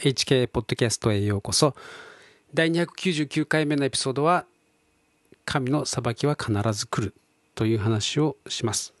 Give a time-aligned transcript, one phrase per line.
[0.00, 1.74] HK ポッドキャストへようこそ。
[2.54, 4.46] 第299回目のエピソードは
[5.44, 7.14] 「神の裁きは必ず来る」
[7.54, 8.94] という話をします。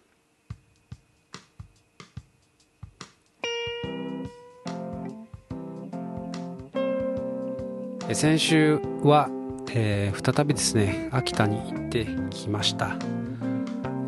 [8.12, 9.30] 先週は、
[9.72, 12.96] えー、再びですね秋田に行ってきました。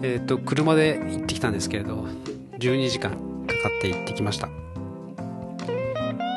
[0.02, 2.04] えっ、ー、と車で行ってきたんですけれど
[2.58, 3.12] 12時間
[3.46, 4.61] かかって行ってきました。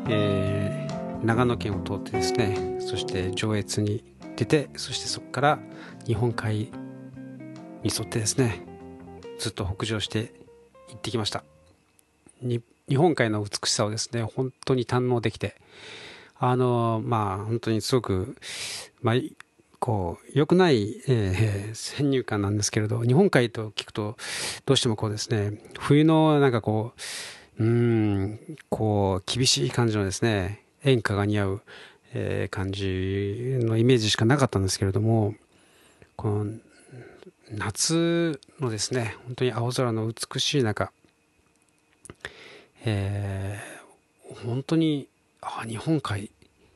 [0.07, 4.03] えー、長野県を通ってですねそして上越に
[4.35, 5.59] 出てそしてそこから
[6.05, 6.71] 日本海
[7.83, 8.65] に沿ってですね
[9.39, 10.33] ずっと北上して
[10.89, 11.43] 行ってきました。
[12.41, 12.61] 日
[12.97, 15.55] 本海の美しさをですね本当に堪能できて
[16.37, 18.35] あのまあ本当にすごく
[19.01, 19.15] まあ
[19.79, 24.17] こう良くない、えー、先入観なんですけれど日本海と聞くと
[24.65, 27.01] どうしてもこうですね冬のなんかこう
[27.59, 31.61] うんこう厳しい感じのですね演歌が似合う、
[32.13, 35.35] えー、感じのイメージしかなかったんですけれども
[36.15, 36.51] この
[37.51, 40.91] 夏のですね本当に青空の美しい中、
[42.85, 45.07] えー、本当に
[45.41, 46.31] あ日本海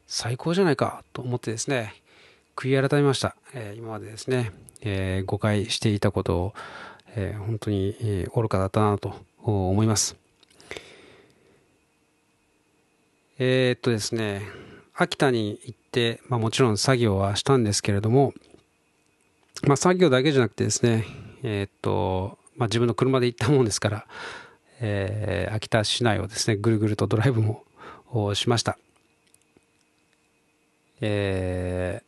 [0.08, 1.94] 最高じゃないかと思ってですね
[2.56, 4.52] 悔い改めました、えー、今までですね、
[4.82, 6.54] えー、誤解していたことを、
[7.16, 10.18] えー、本当に、愚かだったなと思います。
[13.42, 14.42] えー、っとですね、
[14.94, 18.34] 秋田に行って、まあ、もちろん作業はしたんですけれども、
[19.64, 21.06] まあ、作業だけじゃなくてですね、
[21.42, 24.08] えー、っと、まあ、自分の車で行ったもんですから、
[24.82, 27.64] えー、秋田市内をですね、ぐるぐるとドライブも
[28.36, 28.78] しました。
[31.00, 32.04] え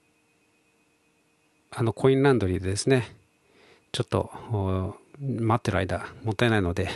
[1.72, 3.08] ー、あのコインランドリーでですね、
[3.94, 6.90] ちょっと待ってる間、もったいないので、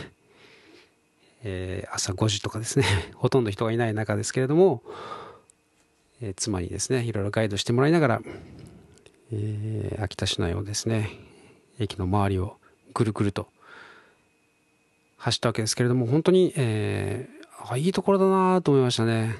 [1.44, 2.84] えー、朝5時とかですね
[3.14, 4.82] ほとんど人がいない中ですけれども、
[6.20, 8.22] えー、妻にですねいろいろガイドしてもらいながら、
[9.32, 11.10] えー、秋田市内をですね
[11.78, 12.56] 駅の周りを
[12.94, 13.48] ぐるぐると
[15.18, 19.36] 走ったわけですけれども本当に、えー、あいいところだなと思いましたね、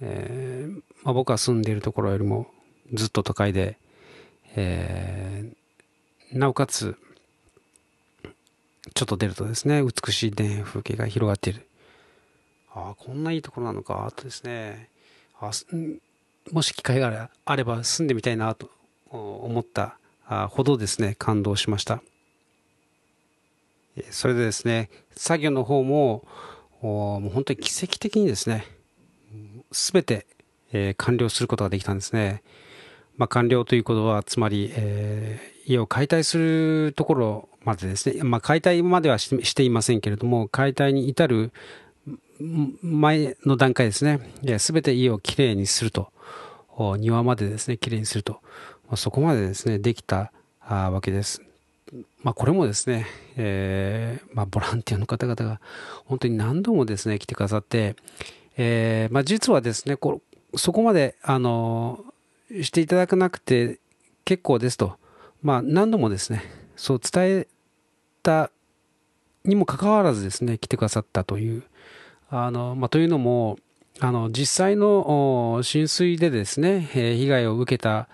[0.00, 2.48] えーまあ、僕が住んでいるところよりも
[2.92, 3.78] ずっと都会で、
[4.54, 6.96] えー、なおかつ
[8.96, 11.66] ちょっと出るとですね、美しい田園風景が広がっている。
[12.74, 14.88] ああ、こんないいところなのか、とですね、
[15.38, 15.50] あ
[16.50, 18.70] もし機会があれば住んでみたいなと
[19.10, 19.98] 思った
[20.48, 22.02] ほどですね、感動しました。
[24.10, 26.26] それでですね、作業の方も、
[26.80, 28.64] もう本当に奇跡的にですね、
[29.72, 30.24] すべて、
[30.72, 32.42] えー、完了することができたんですね。
[33.18, 41.52] まあ、完了ということは、つまり、えー、家を解体するところまでですね、まあ、解体まではしていませんけれども、解体に至る
[42.80, 44.20] 前の段階ですね、
[44.58, 46.12] すべて家をきれいにすると、
[46.98, 48.40] 庭までですね、きれいにすると、
[48.88, 51.42] ま、そこまでですね、できたわけです。
[52.22, 53.06] まあ、これもですね、
[53.36, 55.60] えー、まあ、ボランティアの方々が
[56.04, 57.96] 本当に何度もですね、来てくださって、
[58.56, 60.20] えー、まあ、実はですね、こ
[60.56, 62.04] そこまで、あの、
[62.62, 63.80] していただかなくて
[64.24, 64.96] 結構ですと、
[65.42, 66.42] まあ、何度もですね、
[66.76, 67.48] そう伝え
[68.26, 68.50] た
[69.44, 71.62] にもかかわらずですね、来てくださったという、
[72.28, 73.56] あの、まあ、というのも、
[74.00, 78.08] あの、実際の浸水でですね、被害を受けた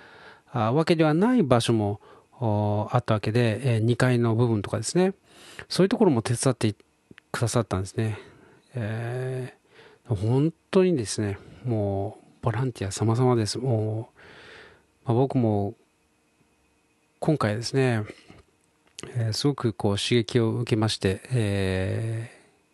[0.53, 2.01] わけではない場所も
[2.93, 5.15] あったわけで、2階の部分とかですね、
[5.69, 6.75] そういうところも手伝って
[7.31, 8.19] くださったんですね。
[8.75, 13.59] えー、本当にですね、もう、ボランティア様々です。
[13.59, 14.11] も
[15.05, 15.75] う、まあ、僕も、
[17.21, 18.03] 今回ですね、
[19.09, 22.31] えー、すごくこう刺激を受けまして、え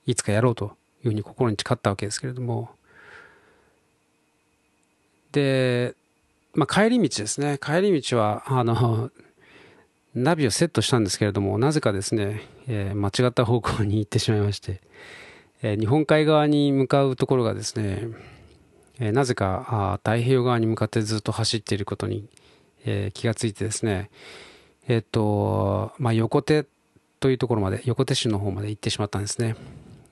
[0.06, 2.70] ー、いつかやろうというふうに心に誓ったわけですけれども、
[5.32, 5.94] で、
[6.54, 9.10] まあ、帰り道ですね、帰り道は、あの、
[10.14, 14.80] ナビをセットしたんですけれども、なぜかですね、えー、間違った方向に行ってしまいまして、
[15.62, 18.08] えー、日本海側に向かうところがですね、
[19.00, 22.28] え、なぜかあ太平洋側に向かってずっと走っていることに、
[22.84, 24.10] え気がついてですね、
[24.88, 26.64] えっ、と、まあ、横手
[27.20, 29.54] というところまで、横手市の方まで行ってしまったんですね。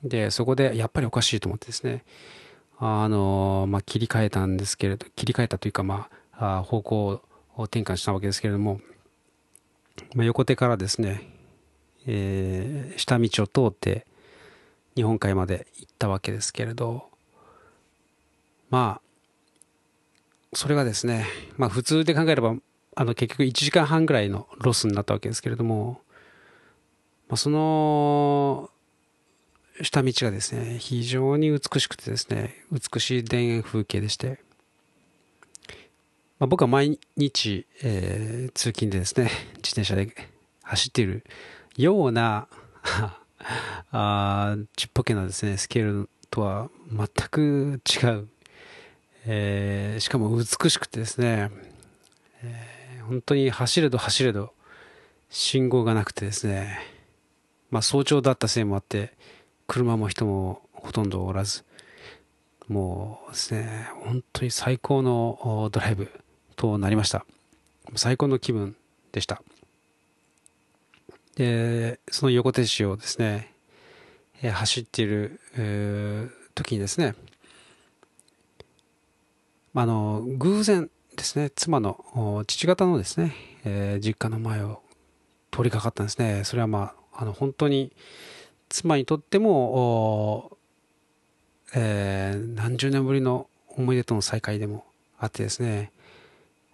[0.03, 2.05] で、そこでやっぱりおかしいと思ってですね、
[2.77, 7.07] あの、まあ、切り替えたんですけれど、切り替えたというか、まあ、方向
[7.57, 8.79] を転換したわけですけれども、
[10.13, 11.27] まあ、横手からですね、
[12.05, 14.05] えー、下道を通って
[14.95, 17.09] 日本海まで行ったわけですけれど、
[18.69, 19.07] まあ、
[20.53, 21.25] それがですね、
[21.57, 22.55] まあ普通で考えれば
[22.99, 26.01] あの結局1時間半ぐらいのロスになったわけですけれども、
[27.29, 28.71] まあ、その
[29.83, 34.39] した道がですね、非常に美しくてですね、美しい田園風景でして、
[36.39, 40.11] まあ、僕は毎日、えー、通勤でですね、自転車で
[40.63, 41.23] 走っている
[41.77, 42.47] ような
[43.91, 48.27] あちっぽけなですね、スケールとは全く違う、
[49.27, 51.51] えー、しかも美しくてですね、
[52.43, 52.66] えー、
[53.07, 54.53] 本当に走れど走れど
[55.29, 56.79] 信号がなくてですね、
[57.71, 59.13] まあ早朝だったせいもあって、
[59.65, 61.63] 車も人もほとんどおらず、
[62.67, 66.11] もうですね、本当に最高のドライブ
[66.55, 67.25] となりました。
[67.95, 68.75] 最高の気分
[69.13, 69.41] でした。
[71.35, 73.53] で、その横手市をですね、
[74.41, 75.39] 走っている、
[76.55, 77.15] 時にですね、
[79.73, 83.33] あの、偶然ですね、妻の父方のですね、
[83.65, 84.81] えー、実家の前を
[85.51, 86.43] 通りかかったんですね。
[86.43, 87.91] それはまあ、あの、本当に
[88.69, 90.57] 妻にとっても、
[91.75, 94.85] えー、何十年ぶりの思い出との再会でも
[95.17, 95.91] あってですね、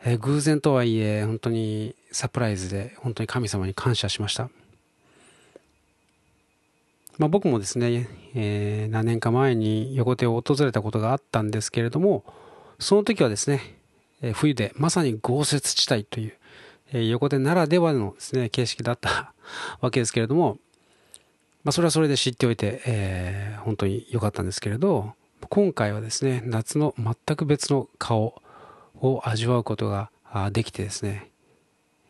[0.03, 4.49] えー、偶然とはいえ、本当にサプライズで、本当に神様に感謝しました。
[7.17, 12.25] まあ、僕もですね、えー、何年か前に横手を訪れたことがあったんですけれども、
[12.79, 13.77] その時はですね、
[14.31, 16.27] 冬でまさに豪雪地帯とい
[16.93, 19.33] う、横手ならではのですね、形式だった
[19.81, 20.57] わけですけれども、
[21.63, 25.13] まあ、それはそれで知っておいて、え、本当に良かったんですけれど、
[25.49, 28.41] 今回はですね、夏の全く別の顔
[29.01, 30.09] を味わうことが
[30.51, 31.29] できてですね、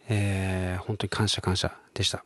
[0.09, 2.25] え、本当に感謝感謝でした。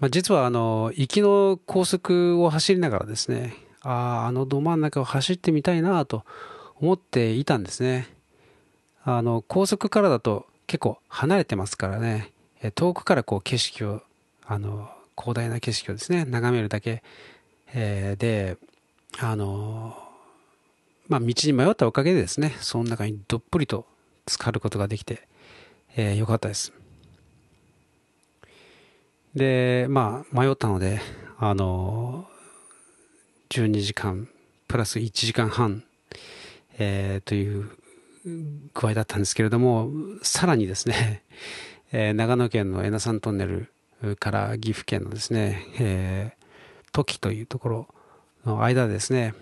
[0.00, 6.24] まあ、実はあの、行きの高速を走りながらですね、ああ、あのど真ん中を走ってみたいなと
[6.80, 8.08] 思っていたんですね。
[9.04, 12.32] あの、高速からだと結構離れてますからね、
[12.74, 14.02] 遠くからこう景色を、
[14.44, 17.02] あの、広大な景色をですね、眺めるだけ、
[17.74, 18.56] えー、で、
[19.18, 19.96] あの、
[21.08, 23.86] まあ、道に迷ったおかげでですね、その中にどっぷりと
[24.26, 25.26] 浸かることができて、
[25.96, 26.72] えー、よかったです。
[29.34, 31.00] で、まあ、迷ったので、
[31.38, 32.28] あの、
[33.50, 34.28] 12時間
[34.68, 35.82] プラス1時間半、
[36.82, 37.70] えー、という
[38.72, 39.90] 具合だったんですけれども、
[40.22, 41.22] さらにですね、
[41.92, 43.70] えー、長野県の江名山トンネル
[44.16, 47.94] から岐阜県のですね、えー、時というところ
[48.46, 49.34] の間ですね、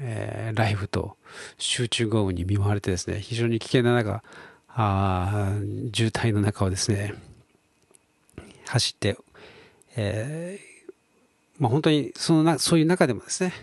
[0.00, 1.16] えー、ライフと
[1.56, 4.22] 集中豪雨に見舞われてですね、非常に危険な中、
[4.68, 5.54] あ
[5.94, 7.14] 渋滞の中をですね、
[8.66, 9.16] 走って、
[9.96, 10.92] えー、
[11.58, 13.54] まあ、本当にそのなそういう中でもですね、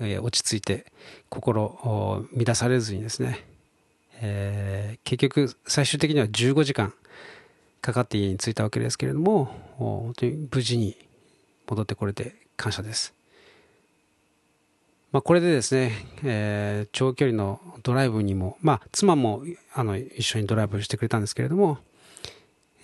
[0.00, 0.86] えー、落ち着いて
[1.28, 3.46] 心を乱されずにですね、
[4.20, 6.92] えー、結局最終的には15時間
[7.80, 9.44] かかって家に着いたわけですけれども
[9.78, 10.96] 本当に無事に
[11.66, 13.14] 戻ってこれて感謝です。
[15.12, 15.92] まあ、これでですね、
[16.22, 19.42] えー、長距離のドライブにも、まあ、妻も
[19.74, 21.78] あの一緒にドライブしてくれたんですけれども、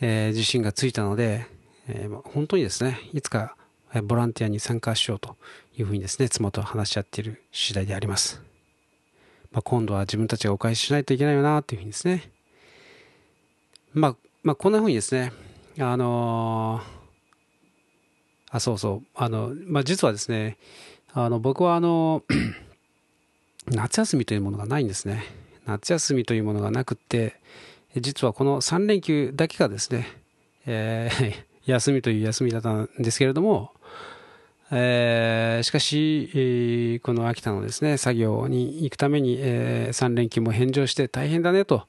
[0.00, 1.46] えー、自信がついたので、
[1.86, 3.56] えー、本当にですね、いつか
[4.02, 5.36] ボランティアに参加しようと
[5.76, 8.42] いうふうにですね、妻と話し合っている次第であります。
[9.52, 12.30] まあ、今度は自分たちがお返ししないといけないよなというふうにですね。
[13.94, 15.32] まあ、まあ、こんなふうにですね、
[15.78, 20.58] あのー、あ、そうそう、あの、まあ、実はですね、
[21.12, 22.22] あの、僕はあの、
[23.68, 25.24] 夏休みというものがないんですね。
[25.66, 27.40] 夏休みというものがなくって、
[27.96, 30.06] 実はこの3連休だけがですね、
[30.66, 33.72] えー 休みという休みだったんですけれども、
[34.70, 41.86] えー、しかし、えー、この秋田のですね、作業に行くために、えー、3連休も返上して大変だねと。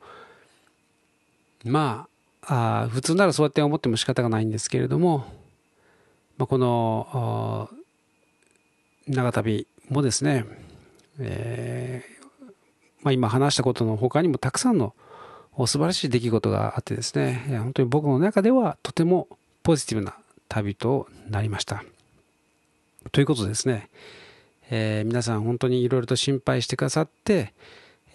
[1.65, 2.07] ま
[2.41, 5.25] あ、あ普通ならそうやって思っても仕方がないんですけれども、
[6.37, 7.69] まあ、この、
[9.07, 10.45] 長旅もですね、
[11.19, 12.17] えー
[13.01, 14.93] まあ、今話したことの他にもたくさんの
[15.65, 19.27] 素晴らしい出来事があってですね、本当に僕の中ではとても
[19.63, 20.15] ポジティブな
[20.47, 21.83] 旅となりました。
[23.11, 23.89] ということですね、
[24.69, 27.53] えー、皆さん本当にいろいろと心配してくださって、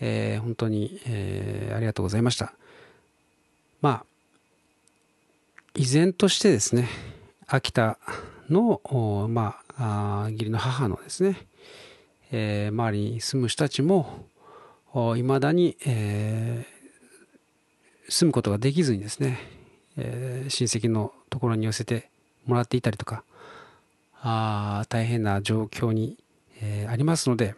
[0.00, 2.52] えー、本当に、えー、ありがとうございました。
[3.80, 4.04] まあ、
[5.75, 6.88] 依然としてですね、
[7.46, 7.99] 秋田
[8.50, 8.80] の、
[9.30, 11.46] まあ、あ義理の母のですね、
[12.30, 14.26] えー、周りに住む人たちも、
[15.16, 19.38] いまだに、えー、住むことができずにですね、
[19.96, 22.11] えー、親戚のところに寄せて
[22.46, 23.25] もらっていたりとか、
[24.23, 26.17] あ大変な状況に、
[26.61, 27.55] えー、ありますので、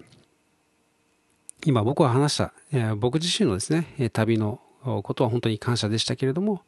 [1.66, 4.61] 今僕が話した、えー、僕自身のですね、旅の
[5.02, 6.62] ことは本当に感謝でしたけれども、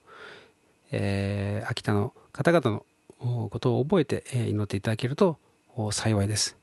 [0.91, 5.39] えー、秋田の方々のことを覚えて祈っていただけると
[5.91, 6.57] 幸いです。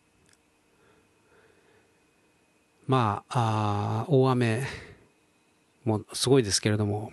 [2.86, 4.64] まあ、あ大雨
[5.86, 7.12] もすごいですけれども、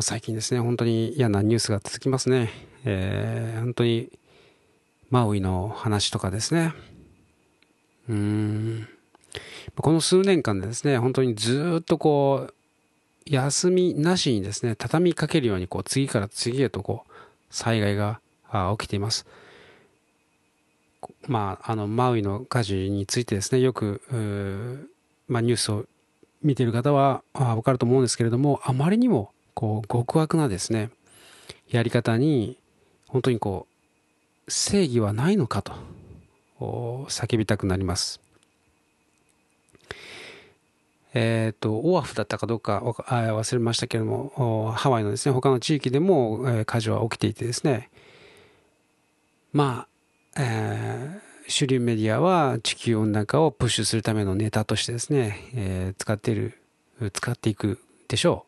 [0.00, 2.69] 最近ですね、本当に嫌なニュースが続きますね。
[2.84, 4.10] えー、本当に
[5.10, 6.72] マウイの話とかですね。
[8.08, 8.88] うん。
[9.76, 12.54] この数年間でですね、本当にずっとこう、
[13.26, 17.12] 休みなしにですね、畳みかけるようにこう次から次へとこう
[17.50, 18.20] 災害が
[18.78, 19.26] 起きています。
[21.26, 24.88] まあ、あのマウイの火事についてですね、よく、
[25.28, 25.86] まあ、ニュースを
[26.42, 30.90] 見てる方は分かると思うんですけれども、あまりにもこう極悪なですね、
[31.68, 32.58] やり方に、
[33.10, 33.66] 本当にこ
[34.46, 38.20] う、正義はないのかと叫びたくなります。
[41.12, 47.90] えっ、ー、と、オアフだったかどうか忘れましたけれども、ハワイのですね、他の地域でも、え火事は起きていてですね、
[49.52, 49.86] ま
[50.36, 56.58] あ、えー、主流メディアは地球温暖化をプッシュするためのネタとしてですね、えー、使っている、
[57.12, 58.46] 使っていくでしょ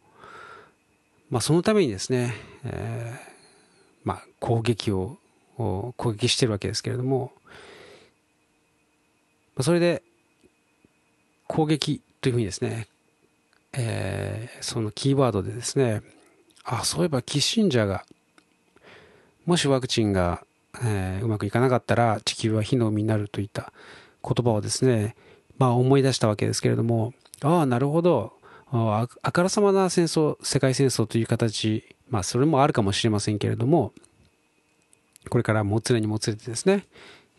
[1.31, 1.35] う。
[1.35, 3.32] まあ、そのためにですね、えー、
[4.04, 5.18] まあ、攻撃を、
[5.56, 7.32] 攻撃してるわけですけれども、
[9.61, 10.02] それで、
[11.47, 12.88] 攻撃というふうにですね、
[13.75, 16.02] えー、そのキーワードでですね、
[16.64, 18.04] あ、そういえばキッシンジャーが、
[19.44, 20.44] もしワクチンが、
[20.82, 23.73] えー、うまくいかなかったら地球は火の海になるといった
[24.23, 25.16] 言葉をですね、
[25.59, 28.32] まあ思い出したわけですけれども、ああ、なるほど。
[28.71, 33.92] あからさまな戦争、世界戦争という形、まあそれもあるかもしれませんけれども、
[35.31, 36.85] これからもつれにもつれてですね、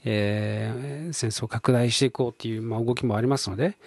[0.04, 3.78] えー、戦争を拡大していこうっていう、まあ、動きもありますので、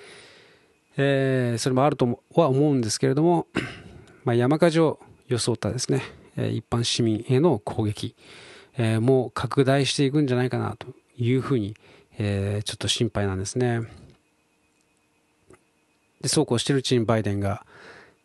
[0.97, 3.49] えー、それもあるとは思うんですけれども、
[4.25, 6.03] まあ、山火事を装ったですね、
[6.37, 8.15] 一般市民への攻撃、
[8.79, 10.87] えー、もう拡大していくんじゃないかなと
[11.19, 11.75] いうふうに、
[12.17, 13.81] えー、ちょっと心配なんですね。
[16.21, 17.67] でそうこうしているうちにバイデンが、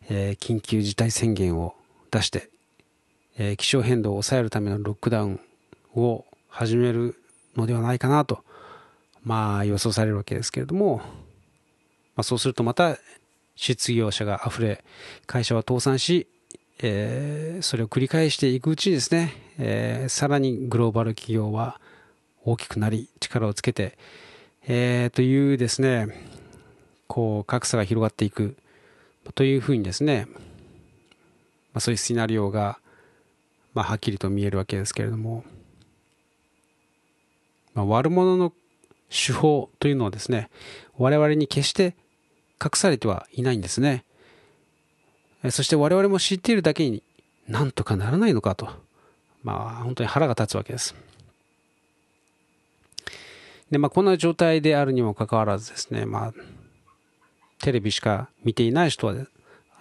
[0.08, 1.74] えー、緊急事態宣言を
[2.12, 2.48] 出して、
[3.36, 5.40] えー、気象変動を抑えるためのロックダウン
[5.96, 7.16] を始める
[7.56, 8.44] のではないかなと、
[9.24, 10.98] まあ予想されるわけですけれども、
[12.14, 12.98] まあ、そうするとまた
[13.56, 14.84] 失業者が溢れ、
[15.26, 16.26] 会社は倒産し、
[16.82, 21.80] えー、それを繰り返していくうちにですね、えー、さらにグローバル企業は
[22.44, 23.96] 大きくなり、力をつけて、
[24.66, 26.08] えー、というですね、
[27.06, 28.56] こう、格差が広がっていく、
[29.34, 30.26] というふうにですね、
[31.72, 32.78] まあ、そういうシナリオが、
[33.74, 35.44] まあ、はっきりと見えるわけですけれども、
[37.74, 38.52] まあ、悪者の
[39.08, 40.50] 手法というのはですね、
[40.96, 41.94] 我々に決して
[42.62, 44.04] 隠されてはいないんですね。
[45.50, 47.02] そして我々も知っているだけに
[47.48, 48.68] なんとかならないのかと、
[49.42, 50.94] まあ本当に腹が立つわけです。
[53.70, 56.34] で、まあこんな状態であるにもかかわらずですね、まあ
[57.58, 59.14] テレビしか見ていない人は、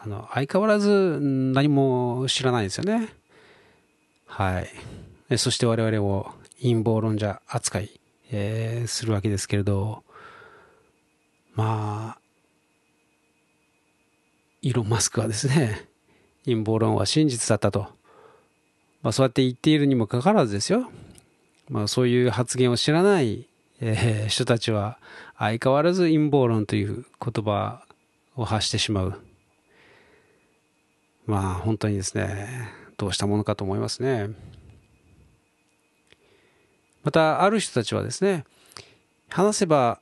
[0.03, 3.09] あの相変わらず何も知らないですよね。
[4.25, 4.61] は
[5.29, 5.37] い。
[5.37, 6.31] そして我々を
[6.61, 10.03] 陰謀論者扱いえー、するわけですけれど、
[11.53, 12.21] まあ、
[14.61, 15.87] イーロン・マスクはですね、
[16.45, 17.87] 陰謀論は真実だったと。
[19.01, 20.89] まあ、そうやって言っているにもかかわらずですよ。
[21.69, 23.47] まあ、そういう発言を知らない、
[23.81, 24.97] えー、人たちは
[25.37, 27.83] 相変わらず陰謀論という言葉
[28.35, 29.30] を発してしまう。
[31.31, 34.31] まあ、本当にですね、どうしたものかと思いますね。
[37.05, 38.43] またある人たちはですね
[39.29, 40.01] 話せば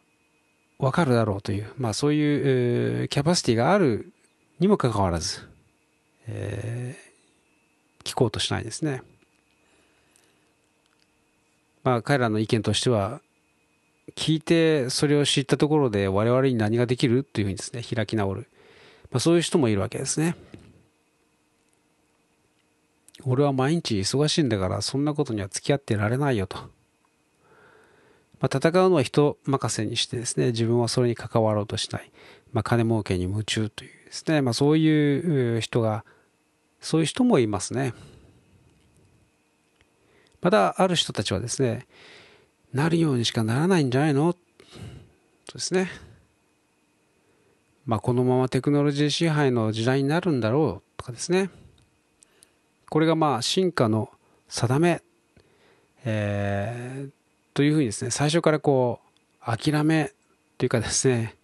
[0.80, 4.12] わかるだろうという、まあ、そういう、キャパシティがある
[4.60, 5.48] にもかかわらず、
[6.26, 9.04] えー、聞こうとしないですね。
[11.84, 13.22] まあ、彼らの意見としては
[14.16, 18.48] 聞いてそれを知ったところで我々に何ができるというふうにですね開き直る、
[19.12, 20.36] まあ、そういう人もいるわけですね。
[23.26, 26.58] 俺は毎日忙しいんだからそんなことには付き合ってられないよと。
[28.40, 32.10] まあ、戦うのは人任せにしてですね、自分はそれに関わろうとしない。
[32.54, 36.06] まあ、金儲けに夢中というですね、まあ、そういう人が、
[36.80, 37.94] そういう人もいますね。
[40.42, 41.86] また、ある人たちはですね、
[42.72, 44.34] なるようにしかならないんじゃないの？
[44.34, 44.40] と
[45.56, 45.90] ですね。
[47.86, 51.50] まあ、このままテクノロジー支配の時代になるんだろうとかですね。
[52.90, 54.10] これがまあ進化の
[54.48, 55.02] 定め、
[56.06, 57.10] えー、
[57.54, 60.12] というふうにですね、最初からこう、諦め
[60.58, 61.36] というかですね、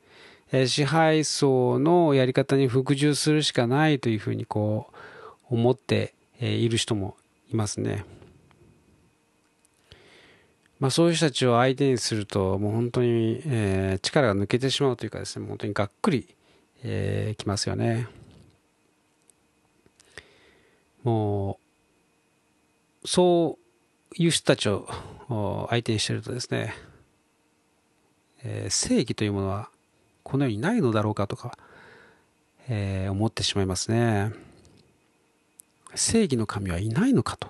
[0.67, 4.87] 支配層のやり方に服従するしかないというふうにこ
[5.49, 7.17] う思っている人も
[7.51, 8.05] いますね。
[10.79, 16.27] まあ、そういう人たちを相手にすると、もう本当に、えー、力が抜けてしまうというかですね、本当にがっくり、
[16.83, 18.07] えー、きますよね。
[21.05, 21.59] も
[23.03, 24.87] う、そういう人たちを
[25.69, 26.73] 相手にしてるとですね、
[28.43, 29.69] えー、正義というものは
[30.23, 31.57] この世にないのだろうかとか、
[32.67, 34.33] えー、思ってしまいますね。
[35.93, 37.49] 正義の神はいないのかと。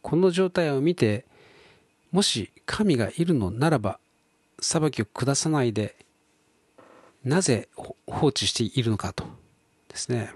[0.00, 1.24] この状態を見て、
[2.12, 3.98] もし神がいるのならば、
[4.60, 5.96] 裁きを下さないで、
[7.24, 7.68] なぜ
[8.06, 9.24] 放置しているのかと
[9.88, 10.30] ですね。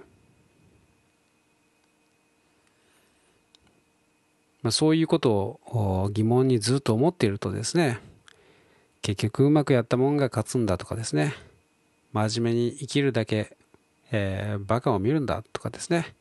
[4.68, 7.98] ま、そういうことを疑問にずっと思っているとですね、
[9.00, 11.34] 結局うまくやったもんが勝つんだとかですね、
[12.12, 13.56] 真面目に生きるだけ、
[14.12, 16.14] えー、バカを見るんだとかですね、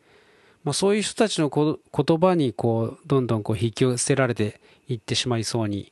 [0.63, 5.91] まあ、そういう人たちの言葉にこうどんどんこう引き寄せられていってしまいそうに、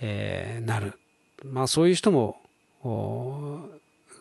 [0.00, 0.98] えー、なる、
[1.42, 2.36] まあ、そういう人も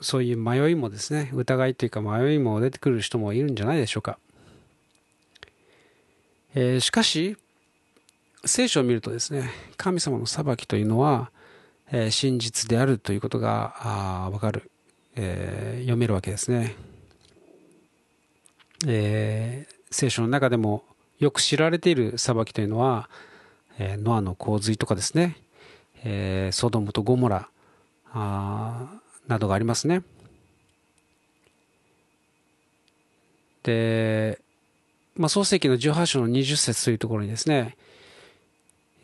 [0.01, 4.17] そういう迷いもですね疑いというか迷いも出てくる人もいるんじゃないでしょうか、
[6.55, 7.37] えー、しかし
[8.45, 11.31] 聖書を見るとですね神様の裁きというのは、
[11.91, 14.69] えー、真実であるということが分かる、
[15.15, 16.75] えー、読めるわけですね、
[18.85, 20.83] えー、聖書の中でも
[21.19, 23.09] よく知られている裁きというのは、
[23.79, 25.37] えー、ノアの洪水とかですね、
[26.03, 27.47] えー、ソドムとゴモラ
[28.13, 30.03] などがありますね。
[33.63, 34.39] で、
[35.15, 37.77] まあ、創世記の18章の20節というところにですね、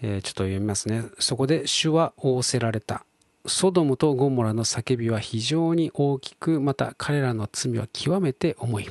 [0.01, 1.03] えー、ちょっと読みますね。
[1.20, 3.06] そこで主は仰せられた。
[3.46, 8.89] ソドムとゴモラの叫びは非常に大きく、また彼らの罪は極めて重い。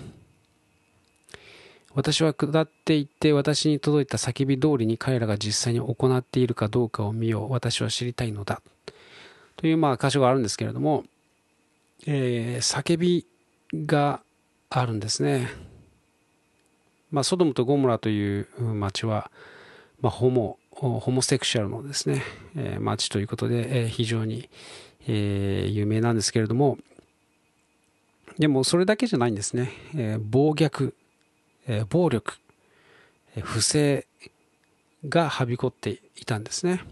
[1.95, 7.53] 私は下っていって私に届いた叫び通りに彼らが実際に行っているかどうかを見よう。
[7.53, 8.62] 私は知りたいのだ。
[9.57, 11.05] というまあ箇所があるんですけれども、
[12.07, 13.27] えー、叫び
[13.75, 14.23] が
[14.71, 15.49] あるんですね。
[17.11, 19.31] まあ、ソドムとゴモラという町は、
[20.01, 22.23] まあ、ホモホモセクシャルのですね、
[22.57, 24.49] えー、町ということで、えー、非常に、
[25.09, 26.79] えー、有名なんですけれども、
[28.38, 29.73] でもそれだけじゃないんですね。
[29.97, 30.93] えー、暴虐、
[31.67, 32.35] えー、暴力、
[33.35, 34.07] えー、不正
[35.09, 36.85] がはびこっていたんですね。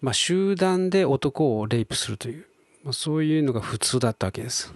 [0.00, 2.46] まあ、集団で男をレイプするという、
[2.82, 4.74] まあ、そういうのが普通だったわけです。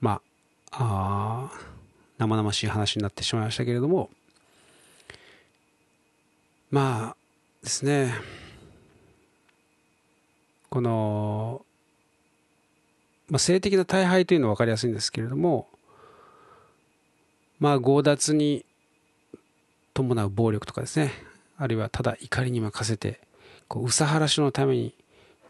[0.00, 0.20] ま
[0.72, 1.52] あ、あ
[2.18, 4.10] 生々しい話になってしまいましたけれども、
[6.70, 7.16] まあ
[7.62, 8.14] ですね
[10.68, 11.62] この、
[13.28, 15.68] まあ、性的な大敗というのは分かりやすいんですけれども
[17.58, 18.64] まあ強奪に
[19.94, 21.12] 伴う暴力とかですね
[21.58, 23.20] あるいはただ怒りに任せて
[23.68, 24.94] こう憂さ晴らしのために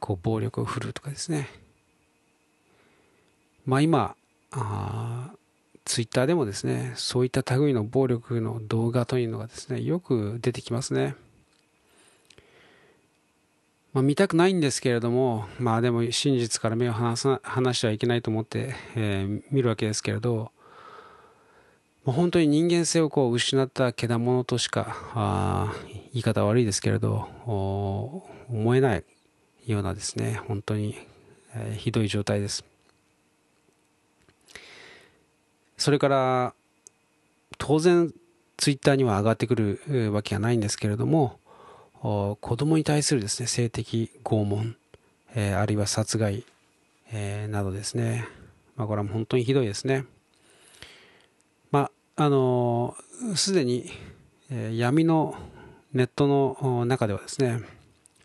[0.00, 1.48] こう暴力を振るうとかですね。
[3.66, 4.16] まあ今
[4.50, 5.30] あ
[5.90, 11.16] ツイッターでもですね、そういった類の暴力の動画というのがですね、よく出てきますね。
[13.92, 20.52] まあ、見たくないんですけれども、まあでも真実から目を離さ離してはいけないと思って、えー、見るわけですけれど、
[22.04, 25.74] まあ、本当に人間性をこう失ったけだものとしかあ
[26.12, 27.28] 言い方悪いですけれど
[28.48, 29.04] 思えない
[29.66, 30.96] ようなですね本当に、
[31.56, 32.69] えー、ひどい状態です
[35.80, 36.54] それから
[37.56, 38.12] 当然
[38.58, 41.38] ツイッターには上がってくるわけがないんですけれども
[42.02, 44.76] 子供に対するですね性的拷問、
[45.34, 46.44] え、あるいは殺害、
[47.10, 48.26] え、などですね、
[48.76, 50.04] まあ、これは本当にひどいですね。
[51.70, 52.94] まああの
[53.34, 53.90] すでに、
[54.50, 55.34] え、闇の
[55.94, 57.62] ネットの中ではですね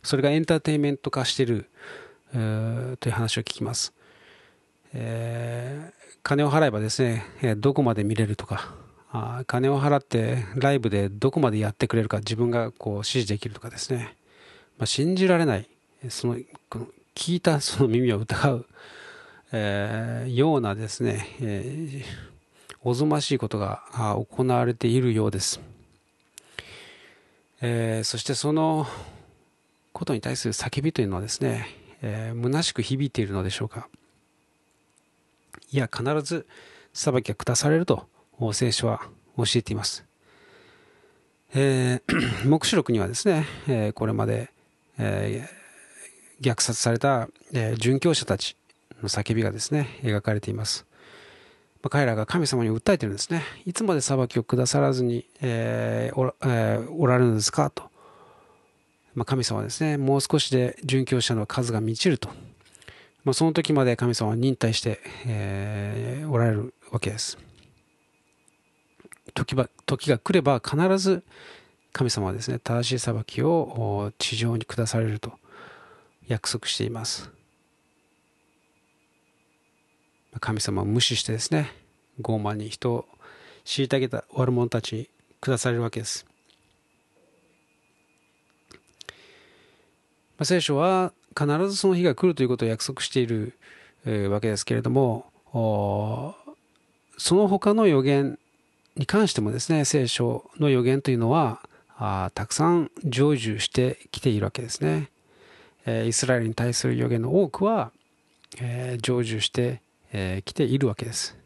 [0.04, 1.70] それがエンターテインメント化している、
[2.34, 3.94] という話を聞きます。
[4.97, 8.73] えー、金を払えばですね、えどこまで見れるとか、
[9.12, 14.15] あ金を払ってライブでどこまでやってくれるか自分がこう指示できるとかですね、
[14.77, 15.67] まあ、信じられない、
[16.10, 16.38] その
[17.13, 18.65] 聞いた その耳を疑う、
[19.51, 23.84] えー、ようなですね、えー、おぞましいことが
[24.29, 25.60] 行われているようです。
[27.62, 28.86] えー、そしてその
[29.93, 31.67] ことに対する叫びというのはですね、
[32.01, 33.88] えー、虚しく響いているのでしょうか。
[35.76, 36.48] いや、必ず
[36.94, 38.08] 裁きが下されると
[38.54, 39.02] 聖書は
[39.36, 40.06] 教えています。
[41.54, 44.52] えー、 黙示録にはですね、えー、これまで、
[44.98, 48.56] えー、虐殺された、えー、殉教者たち
[49.04, 50.86] の叫びがですね、描かれています。
[51.84, 53.44] あ、彼らが神様に訴えてるんですね。
[53.66, 57.84] いつまで裁きを下さらずに、えーおらえーおられるんですかと。
[59.14, 62.30] まあ、神様はですね、もう少しで殉教者の数が満ちると。
[63.26, 67.38] まあ、その時まで神様は忍耐して、えーおられるわけです。
[69.34, 71.24] 時ば時が来れば必ず
[71.92, 75.34] 神様はですね、正しい裁きを地上に下されると
[76.28, 77.32] 約束しています。
[80.40, 81.72] 神様を無視してですね、
[82.22, 83.06] 傲慢に人を
[83.66, 85.10] 虐げた悪者たちに
[85.42, 86.26] 下されるわけです。
[90.44, 93.54] 聖書は必ずその日が来るということを約束している、
[94.30, 95.26] わけですけれども、
[97.17, 98.38] その他の予言
[98.95, 101.60] に関してもですね、聖書の予言というのは、
[101.98, 105.10] あたくさん成就してきているわけですね。
[105.86, 107.91] えーイスラエルに対する予言の多くは、
[108.60, 111.38] えー成就してき、えーているわけです。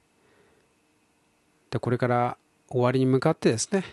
[1.72, 3.84] でこれから終わりに向かってですね、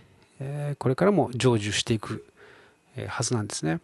[0.40, 2.24] えーこれからも成就していく、
[3.06, 3.80] はずなんですね。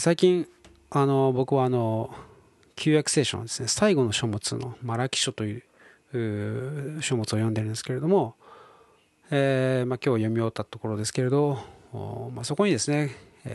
[0.00, 0.48] 最近
[0.88, 2.14] あの僕はあの
[2.74, 5.62] 旧約聖書のですね最後の書物のマラキ書という
[7.02, 8.34] 書物を読んでるんですけれども、
[9.30, 11.58] えーまあ、今日読み終わったところですけれど、
[12.34, 13.14] まあ、そこにですね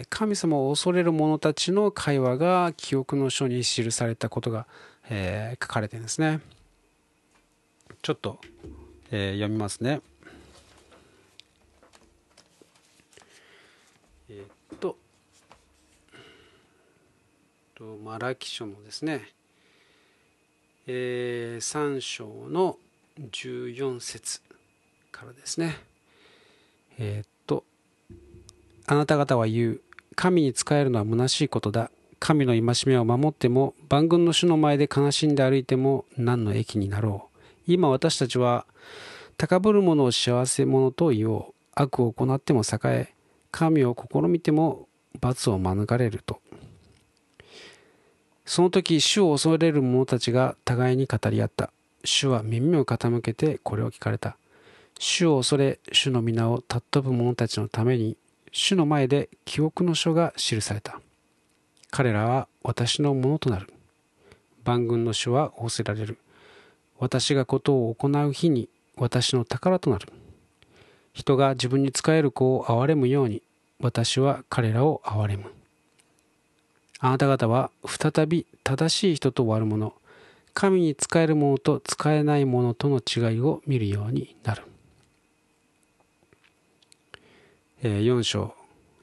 [0.10, 4.68] 神様を恐れる者たちの会話が記憶の書に記されたことが、
[5.10, 6.42] えー書かれてるんですね。
[8.04, 8.40] ちょっと、
[9.10, 10.02] えー読みますね
[14.30, 14.96] えーっと
[17.86, 19.22] とマラキ書のですね、
[20.88, 22.78] え3章の
[23.20, 24.42] 14節
[25.12, 25.78] からですね
[26.98, 27.64] えーっと
[28.88, 29.82] あなた方は言う
[30.16, 31.92] 神に仕えるのは虚しいことだ。
[32.18, 37.40] 神の戒めを守っても万軍の主の前で悲しんで歩いても何の益になろう。
[37.68, 38.66] 今私たちは
[39.38, 41.54] 高ぶる者を幸せ者と言おう。
[41.76, 43.14] 悪を行っても栄え
[43.52, 44.88] 神を試みても
[45.20, 46.40] 罰を免れると。
[48.46, 51.72] その時主を恐れる者たちが互いに語り合った。
[52.04, 54.38] 主は耳を傾けてこれを聞かれた。
[55.00, 58.16] 主を恐れ主の皆を尊ぶ者たちのために
[58.52, 61.02] 主の前で記憶の書が記された。
[61.90, 63.74] 彼らは私のものとなる。
[64.64, 66.18] 万軍の主は仰せられる。
[67.00, 70.08] 私がことを行う日に私の宝となる。
[71.14, 73.42] 人が自分に仕える子を憐れむように
[73.80, 75.55] 私は彼らを憐れむ。
[77.06, 79.94] あなた方は再び正しい人と悪者
[80.56, 84.64] 神に仕える者と仕えない者との違いを見るようになる。
[87.84, 88.56] えー4章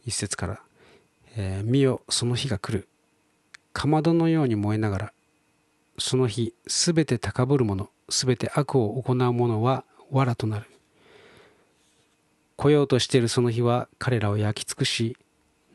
[0.05, 0.61] 1節から
[1.37, 2.89] 「えー見よその日が来る」
[3.73, 5.13] 「かまどのように燃えながら
[5.97, 10.67] その日すべて高ぶる者すべて悪を行う者は藁となる」
[12.59, 15.17] 「来ようとしているその日は彼らを焼き尽くし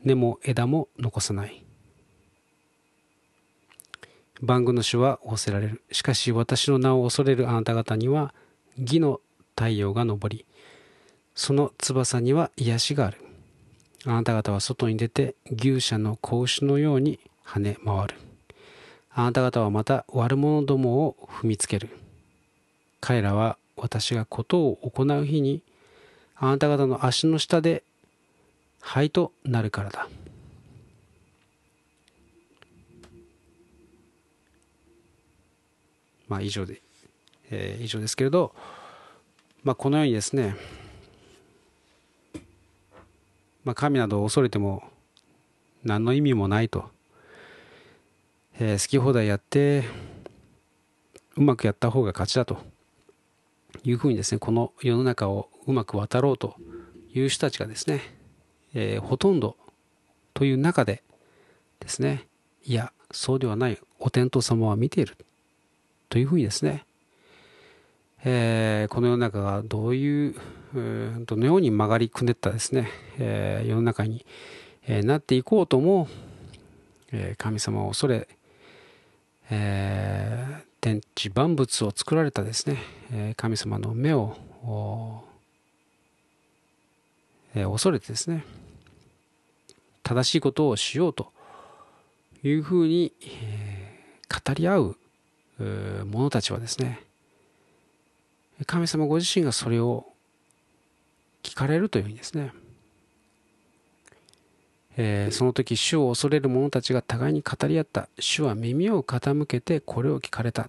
[0.04, 1.64] 根も枝も残さない」
[4.40, 5.82] 万軍の主は仰せられる。
[5.92, 8.34] しかし私の名を恐れるあなた方には
[8.78, 9.20] 義の
[9.56, 10.44] 太陽が昇り、
[11.34, 13.18] その翼には癒しがある。
[14.06, 18.14] あなた方は外に出て牛舎の子牛のように跳ね回る。
[19.10, 21.88] あなた方はまた悪者どもを踏みつける。
[23.00, 25.62] 彼らは私がことを行う日に
[26.36, 27.82] あなた方の足の下で
[28.80, 30.08] 灰となるからだ。
[36.28, 36.80] まあ以上で、
[37.50, 38.54] えー以上ですけれど、
[39.64, 40.56] まあ、このようにですね、
[43.64, 44.82] まあ、神などを恐れても
[45.84, 46.84] 何の意味もないと、
[48.58, 49.84] えー好き放題やって
[51.36, 52.58] うまくやった方が勝ちだと
[53.84, 56.56] いうふうにですねこの世の中をうまく渡ろうと
[57.14, 58.02] いう人たちがですね、
[58.74, 59.56] えーほとんど
[60.34, 61.02] という中で
[61.80, 62.26] ですね
[62.64, 65.16] いやそうではないお天道様は見ている
[66.08, 66.84] というふうにですね、
[68.24, 70.34] えーこの世の中がどういう
[71.26, 74.24] どのように曲がりくねったですね、えー世の中に、
[74.86, 76.08] えーなっていこうとも、
[77.12, 78.26] えー神様を恐れ、
[79.50, 82.78] えー天地万物を作られたですね、
[83.12, 84.36] えー神様の目を、
[87.54, 88.44] えー恐れてですね
[90.02, 91.32] 正しいことをしようと
[92.42, 93.88] いうふうに、えー
[94.30, 94.96] 語り合う
[95.58, 97.00] 者たちはですね
[98.66, 100.06] 神様ご自身がそれを
[101.42, 102.52] 聞かれるというふうにですね、
[104.96, 108.08] えーその時主を恐れる者たちが互いに語り合った。
[108.18, 110.68] 主は耳を傾けてこれを聞かれた。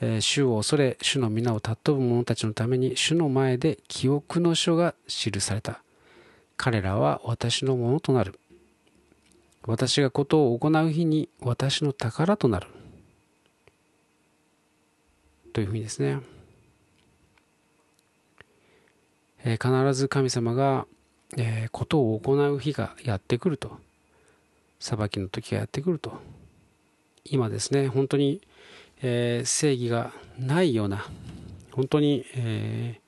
[0.00, 5.82] えー、主を恐れ主の皆を尊ぶ者たちのために主の前で記憶の書が記された。
[6.56, 8.38] 彼らは私のものとなる。
[9.64, 12.68] 私がことを行う日に私の宝となる。
[15.52, 16.20] というふうにですね、
[19.44, 20.86] えー、必ず神様が、
[21.36, 23.78] えー、ことを行う日がやってくると。
[24.82, 26.20] 裁きの時がやってくると。
[27.24, 28.40] 今ですね本当に、
[29.00, 31.06] えー、正義がないような
[31.70, 33.00] 本当に、え、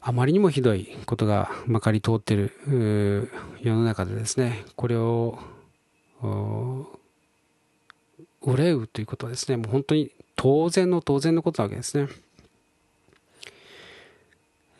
[0.00, 5.38] あまりにもひどいことがまかり通ってる世の中でですねこれを
[8.42, 10.10] 憂うということはですねもう本当に
[10.44, 12.06] 当然の当然のことなわけですね、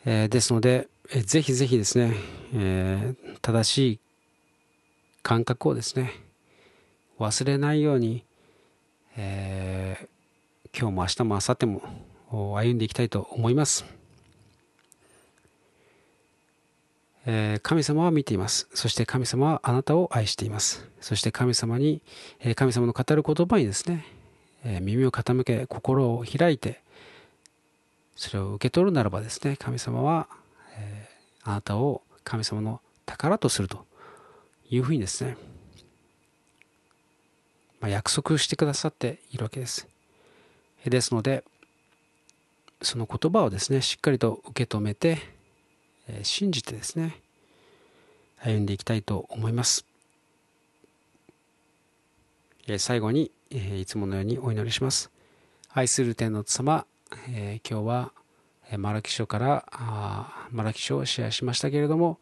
[0.05, 2.13] えー、ですので、えー、ぜひぜひですね、
[2.53, 3.99] えー、正しい
[5.23, 6.11] 感覚をですね
[7.17, 8.23] 忘れないように、
[9.17, 11.65] えー、今日も明日も明後日
[12.29, 13.85] も歩んでいきたいと思います、
[17.25, 18.67] え、神様は見ています。
[18.75, 20.87] そして神様はあなたを愛しています。
[21.01, 22.01] そして神様に、
[22.39, 24.05] え、神様の語る言葉にですね、
[24.65, 26.81] え耳を傾け心を開いて
[28.15, 30.27] それを受け取るならばですね神様は、
[30.77, 31.09] え
[31.43, 33.85] あなたを神様の宝とすると
[34.69, 35.37] いうふうにですね、
[37.79, 39.87] まあ、約束してくださっているわけです。
[40.85, 41.43] ですので、
[42.81, 45.19] その言葉をですね、しっかりと受け止めて、
[46.07, 47.19] え信じてですね、
[48.37, 49.85] 歩んでいきたいと思います。
[52.67, 55.09] え最後に、えいつものようにお祈りします。
[55.71, 56.85] 愛する天の様、
[57.29, 58.11] え今日は、
[58.77, 59.65] マラキ書から
[60.51, 62.19] マラキ書をシェアしましたけれども、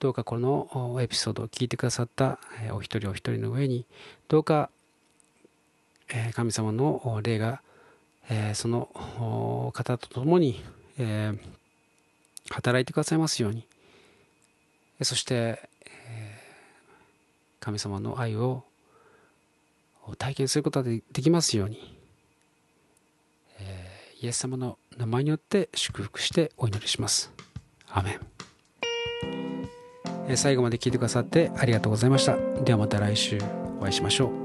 [0.00, 2.40] どうかこのエピソードを聞いてくださった
[2.72, 3.86] お一人お一人の上に
[4.28, 4.68] どうか
[6.34, 7.62] 神様の霊が
[8.54, 8.90] その
[9.72, 10.62] 方と共に
[12.50, 13.66] 働いてくださいますように
[15.02, 15.70] そして
[17.60, 18.64] 神様の愛を
[20.18, 21.94] 体験することができますように
[24.20, 27.30] イエス様の名前によって祝福してお祈りします。
[27.90, 28.20] アメン
[30.36, 32.36] 最後まで聞いてくださってありがとうございました。
[32.64, 33.38] ではまた来週
[33.78, 34.43] お会いしましょう。